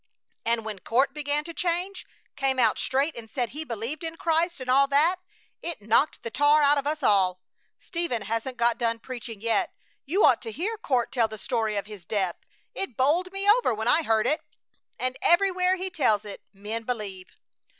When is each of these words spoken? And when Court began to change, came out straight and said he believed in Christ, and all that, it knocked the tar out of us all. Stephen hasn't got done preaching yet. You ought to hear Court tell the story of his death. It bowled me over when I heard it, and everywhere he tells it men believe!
And 0.43 0.65
when 0.65 0.79
Court 0.79 1.13
began 1.13 1.43
to 1.43 1.53
change, 1.53 2.07
came 2.35 2.57
out 2.57 2.79
straight 2.79 3.15
and 3.15 3.29
said 3.29 3.49
he 3.49 3.63
believed 3.63 4.03
in 4.03 4.15
Christ, 4.15 4.59
and 4.59 4.67
all 4.67 4.87
that, 4.87 5.17
it 5.61 5.79
knocked 5.79 6.23
the 6.23 6.31
tar 6.31 6.63
out 6.63 6.79
of 6.79 6.87
us 6.87 7.03
all. 7.03 7.39
Stephen 7.77 8.23
hasn't 8.23 8.57
got 8.57 8.79
done 8.79 8.97
preaching 8.97 9.41
yet. 9.41 9.75
You 10.07 10.25
ought 10.25 10.41
to 10.41 10.51
hear 10.51 10.75
Court 10.75 11.11
tell 11.11 11.27
the 11.27 11.37
story 11.37 11.75
of 11.75 11.85
his 11.85 12.03
death. 12.03 12.37
It 12.73 12.97
bowled 12.97 13.31
me 13.31 13.47
over 13.47 13.75
when 13.75 13.87
I 13.87 14.01
heard 14.01 14.25
it, 14.25 14.41
and 14.97 15.17
everywhere 15.21 15.75
he 15.75 15.91
tells 15.91 16.25
it 16.25 16.41
men 16.51 16.81
believe! 16.81 17.37